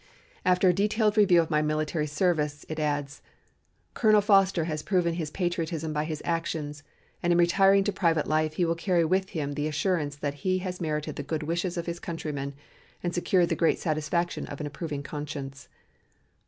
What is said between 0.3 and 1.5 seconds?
After a detailed review